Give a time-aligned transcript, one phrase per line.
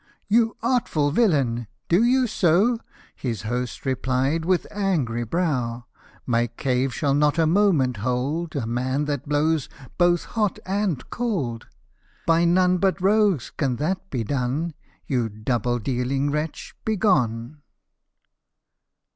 [0.35, 1.67] "You artful villain!
[1.87, 2.79] do you so?"
[3.15, 5.85] His host replied, with angry brow;"
[6.25, 9.69] My cave shall not a moment hold A man that blows
[9.99, 11.67] both hot and cold!
[12.25, 14.73] By none but rogues can that be done:
[15.05, 17.61] You double dealing wretch, begone